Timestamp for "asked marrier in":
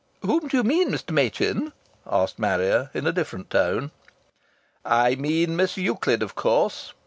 2.07-3.05